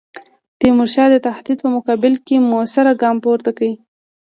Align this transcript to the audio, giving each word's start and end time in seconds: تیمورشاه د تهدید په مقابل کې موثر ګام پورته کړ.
تیمورشاه 0.59 1.07
د 1.11 1.15
تهدید 1.27 1.57
په 1.61 1.69
مقابل 1.75 2.13
کې 2.25 2.35
موثر 2.49 2.85
ګام 3.01 3.15
پورته 3.23 3.51
کړ. 3.57 3.69